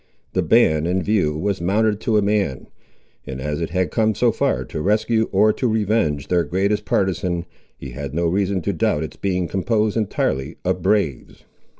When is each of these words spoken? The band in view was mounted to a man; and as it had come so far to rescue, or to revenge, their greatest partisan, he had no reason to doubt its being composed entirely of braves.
The 0.33 0.41
band 0.41 0.87
in 0.87 1.03
view 1.03 1.37
was 1.37 1.61
mounted 1.61 1.99
to 1.99 2.17
a 2.17 2.23
man; 2.23 2.65
and 3.27 3.39
as 3.39 3.61
it 3.61 3.69
had 3.69 3.91
come 3.91 4.15
so 4.15 4.31
far 4.31 4.65
to 4.65 4.81
rescue, 4.81 5.29
or 5.31 5.53
to 5.53 5.67
revenge, 5.67 6.27
their 6.27 6.43
greatest 6.43 6.85
partisan, 6.85 7.45
he 7.77 7.91
had 7.91 8.11
no 8.11 8.25
reason 8.25 8.63
to 8.63 8.73
doubt 8.73 9.03
its 9.03 9.17
being 9.17 9.47
composed 9.47 9.95
entirely 9.95 10.57
of 10.65 10.81
braves. 10.81 11.43